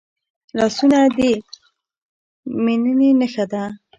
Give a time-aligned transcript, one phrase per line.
[0.57, 1.19] لاسونه د
[2.63, 3.63] میننې نښه ده